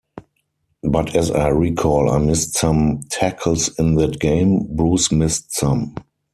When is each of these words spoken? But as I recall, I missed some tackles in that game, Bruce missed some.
But 0.81 1.15
as 1.15 1.29
I 1.29 1.49
recall, 1.49 2.09
I 2.09 2.17
missed 2.17 2.55
some 2.55 3.01
tackles 3.11 3.69
in 3.77 3.93
that 3.97 4.19
game, 4.19 4.65
Bruce 4.75 5.11
missed 5.11 5.51
some. 5.55 5.93